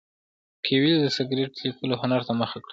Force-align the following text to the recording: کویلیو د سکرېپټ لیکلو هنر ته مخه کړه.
کویلیو 0.65 1.03
د 1.03 1.07
سکرېپټ 1.17 1.55
لیکلو 1.65 1.95
هنر 2.01 2.21
ته 2.27 2.33
مخه 2.41 2.57
کړه. 2.63 2.69